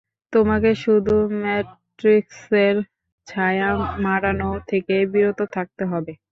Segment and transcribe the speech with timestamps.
[0.33, 2.75] তোমাকে শুধু ম্যাট্রিক্সের
[3.27, 3.69] ছায়া
[4.03, 6.13] মাড়ানো থেকে বিরত থাকতে হবে।